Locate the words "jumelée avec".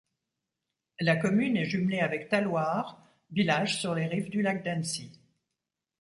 1.65-2.27